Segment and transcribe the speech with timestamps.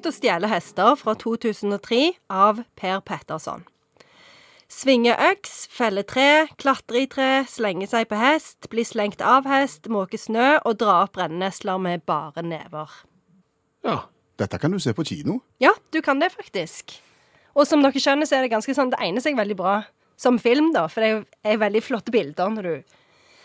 [0.00, 1.96] Ut og stjele hester fra 2003
[2.32, 3.66] av Per Petterson.
[4.72, 9.90] Svinge øks, felle tre, klatre i tre, slenge seg på hest, bli slengt av hest,
[9.92, 12.94] måke snø og dra opp brennesler med bare never.
[13.84, 13.98] Ja.
[14.40, 15.42] Dette kan du se på kino.
[15.60, 16.96] Ja, du kan det faktisk.
[17.52, 19.82] Og som dere skjønner, så er det ganske sånn Det egner seg veldig bra
[20.16, 21.12] som film, da, for det
[21.44, 22.96] er veldig flotte bilder når du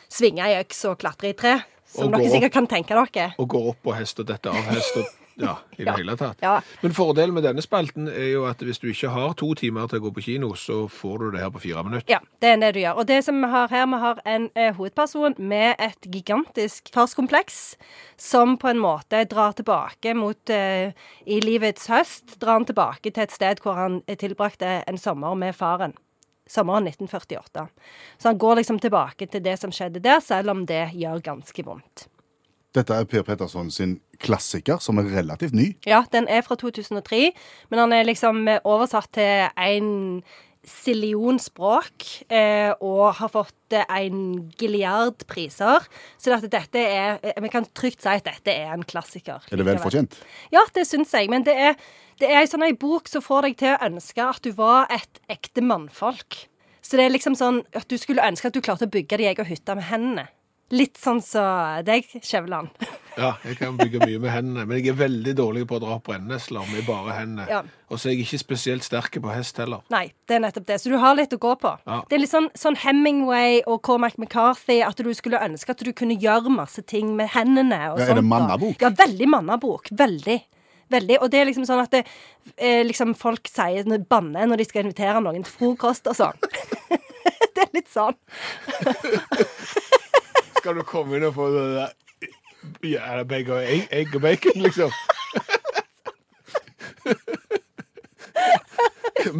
[0.07, 1.57] svinger ei øks og klatrer i tre.
[1.83, 3.29] Som dere sikkert sikkert kan tenke dere.
[3.43, 5.95] Og går opp på hest og detter av hest og ja, i det Ja.
[5.97, 6.37] hele tatt.
[6.41, 6.61] Ja.
[6.81, 9.99] Men fordelen med denne spalten er jo at hvis du ikke har to timer til
[9.99, 12.07] å gå på kino, så får du det her på fire minutter.
[12.09, 12.97] Ja, det er det du gjør.
[12.97, 17.75] Og det som vi har her, vi har en eh, hovedperson med et gigantisk farskompleks,
[18.17, 20.93] som på en måte drar tilbake mot eh,
[21.25, 25.35] I livets høst drar han tilbake til et sted hvor han eh, tilbrakte en sommer
[25.35, 25.93] med faren.
[26.47, 27.67] Sommeren 1948.
[28.21, 31.63] Så han går liksom tilbake til det som skjedde der, selv om det gjør ganske
[31.65, 32.05] vondt.
[32.75, 35.69] Dette er Per Petterson sin klassiker, som er relativt ny.
[35.87, 37.29] Ja, den er fra 2003,
[37.71, 39.93] men han er liksom eh, oversatt til en
[40.65, 45.85] sillion språk, eh, og har fått eh, en gilliard priser.
[46.21, 49.45] Så at dette er eh, Vi kan trygt si at dette er en klassiker.
[49.51, 50.17] Er det vel fortjent?
[50.53, 51.29] Ja, det syns jeg.
[51.31, 51.77] Men det er,
[52.21, 54.89] det er ei sånn ei bok som får deg til å ønske at du var
[54.93, 56.45] et ekte mannfolk.
[56.85, 59.31] Så det er liksom sånn at du skulle ønske at du klarte å bygge deg
[59.33, 60.27] egen hytte med hendene.
[60.73, 62.73] Litt sånn som deg, Skjæveland.
[63.15, 65.93] Ja, jeg kan bygge mye med hendene, men jeg er veldig dårlig på å dra
[65.95, 67.45] opp brennesler med bare hendene.
[67.47, 67.61] Ja.
[67.87, 69.85] Og så er jeg ikke spesielt sterk på hest heller.
[69.93, 70.81] Nei, det er nettopp det.
[70.83, 71.71] Så du har litt å gå på.
[71.87, 72.01] Ja.
[72.09, 75.93] Det er litt sånn, sånn Hemingway og Cormac McCarthy, at du skulle ønske at du
[75.95, 77.79] kunne gjøre masse ting med hendene.
[77.93, 78.83] Og Ja, er det mannabok?
[78.83, 79.87] Ja, veldig mannabok.
[79.95, 80.41] Veldig.
[80.91, 81.21] Veldig.
[81.21, 82.03] Og det er liksom sånn at det,
[82.57, 86.35] eh, liksom folk sier banne når de skal invitere noen til frokost og sånn.
[87.55, 88.19] det er litt sånn.
[90.65, 91.91] Skal du komme inn og få det der
[92.89, 94.89] ja, det begge og egg, egg og bacon, liksom?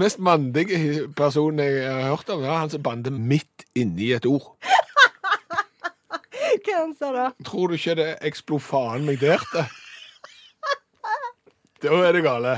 [0.03, 4.53] Mest mandige personen jeg har hørt om, er han som bander midt inni et ord.
[6.62, 7.25] Hva han sa da?
[7.50, 9.41] Tror du ikke det eksplo faen meg der?
[11.81, 12.53] Da er det gale.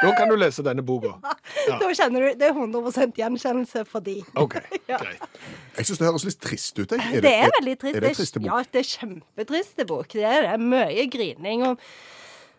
[0.00, 1.18] Da kan du lese denne boka.
[1.66, 1.78] Ja.
[1.82, 4.18] Da kjenner du Det er 100 gjenkjennelse for de.
[4.36, 4.54] OK,
[4.92, 4.98] Ja.
[4.98, 5.22] greit.
[5.76, 6.92] Jeg syns det høres litt trist ut.
[6.92, 7.96] Er Det er veldig trist.
[7.96, 8.46] Er det triste bok?
[8.50, 10.08] Ja, det er kjempetriste bok.
[10.12, 10.56] Det er det.
[10.60, 11.80] Mye grining og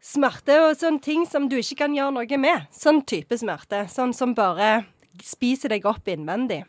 [0.04, 2.68] smerte og sånne ting som du ikke kan gjøre noe med.
[2.72, 3.86] Sånn type smerte.
[3.92, 4.86] Sånn som bare
[5.24, 6.64] spiser deg opp innvendig.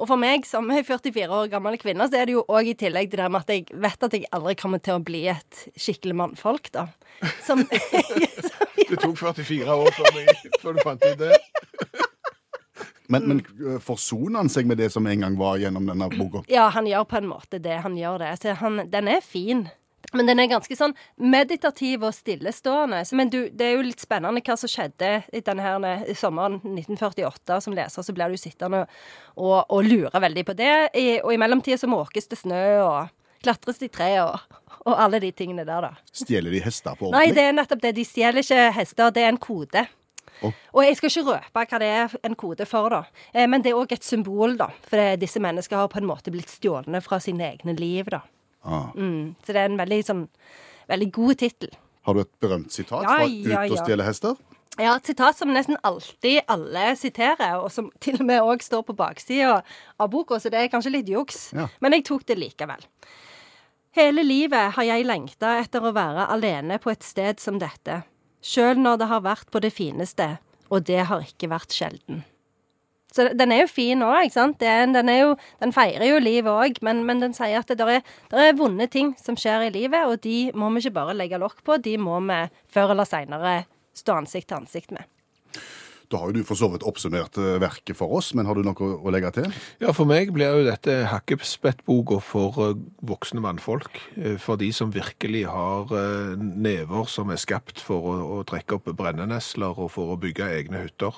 [0.00, 2.76] Og for meg som er 44 år gammel kvinne, så er det jo òg i
[2.78, 5.64] tillegg det der med at jeg vet at jeg aldri kommer til å bli et
[5.76, 6.86] skikkelig mannfolk, da.
[7.44, 7.66] Som,
[8.48, 11.36] som Det tok 44 år før, meg, før du fant ut det.
[13.10, 16.44] Men, men øh, forsoner han seg med det som en gang var gjennom denne boka?
[16.48, 17.80] Ja, han gjør på en måte det.
[17.82, 18.36] Han gjør det.
[18.38, 19.66] Så han, den er fin.
[20.16, 23.02] Men den er ganske sånn meditativ og stillestående.
[23.16, 26.58] Men du, det er jo litt spennende hva som skjedde i denne her i sommeren
[26.64, 27.60] 1948.
[27.66, 28.84] Som leser så blir du sittende
[29.36, 30.74] og, og lure veldig på det.
[30.98, 34.92] I, og i mellomtida så måkes det snø, og klatres det i tre, og, og
[34.96, 35.94] alle de tingene der, da.
[36.12, 37.30] Stjeler de hester på ordentlig?
[37.30, 37.94] Nei, det er nettopp det.
[37.96, 39.86] De stjeler ikke hester, det er en kode.
[40.40, 40.56] Oh.
[40.72, 43.00] Og jeg skal ikke røpe hva det er en kode for, da.
[43.32, 44.70] Eh, Men det er òg et symbol, da.
[44.86, 48.22] For det, disse menneskene har på en måte blitt stjålne fra sine egne liv, da.
[48.62, 48.90] Ah.
[48.94, 49.34] Mm.
[49.44, 50.26] Så det er en veldig sånn
[50.90, 51.70] Veldig god tittel.
[52.02, 53.84] Har du et berømt sitat Ja, fra ja, Ut og ja.
[53.84, 54.38] stjele hester?
[54.80, 58.84] Ja, et sitat som nesten alltid alle siterer, og som til og med òg står
[58.88, 59.58] på baksida
[60.00, 61.50] av boka, så det er kanskje litt juks.
[61.56, 61.66] Ja.
[61.84, 62.86] Men jeg tok det likevel.
[63.98, 68.02] Hele livet har jeg lengta etter å være alene på et sted som dette,
[68.40, 70.36] sjøl når det har vært på det fineste,
[70.70, 72.22] og det har ikke vært sjelden.
[73.10, 74.60] Så den er jo fin òg, ikke sant.
[74.62, 77.96] Den, er jo, den feirer jo livet òg, men, men den sier at det der
[77.98, 81.16] er, der er vonde ting som skjer i livet, og de må vi ikke bare
[81.18, 83.62] legge lokk på, de må vi før eller seinere
[83.98, 85.08] stå ansikt til ansikt med.
[86.10, 88.66] Da har jo du for så vidt oppsummert eh, verket for oss, men har du
[88.66, 89.46] noe å, legge til?
[89.78, 94.00] Ja, for meg blir jo dette hakkespettboka for eh, voksne mannfolk.
[94.18, 95.94] Eh, For de som virkelig har
[96.34, 100.82] never som er skapt for å, å trekke opp brennenesler og for å bygge egne
[100.88, 101.14] hytter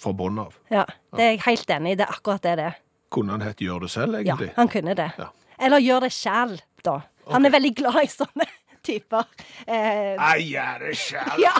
[0.00, 0.56] fra bunnen av.
[0.72, 0.84] Ja,
[1.16, 1.98] det er jeg helt enig i.
[2.00, 2.78] Det er akkurat det det er.
[3.10, 4.48] Kunne han hett Gjør det selv, egentlig?
[4.52, 5.08] Ja, han kunne det.
[5.18, 5.28] Ja.
[5.60, 6.56] Eller gjør det sjæl,
[6.86, 6.98] da.
[7.30, 8.46] Han er veldig glad i sånne
[8.86, 9.26] typer.
[9.66, 11.42] Eh, Jeg gjør det selv.
[11.42, 11.52] ja,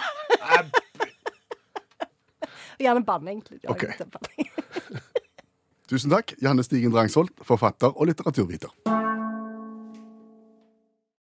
[2.80, 3.42] Jeg gjerne banning.
[3.68, 3.92] Okay.
[5.90, 8.70] Tusen takk, Janne Stigen Drangsholt, forfatter og litteraturviter.